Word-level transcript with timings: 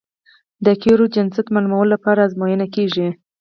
د 0.65 0.67
قیرو 0.81 1.05
جنسیت 1.15 1.47
معلومولو 1.53 1.93
لپاره 1.95 2.21
ازموینې 2.27 2.67
کیږي 2.75 3.07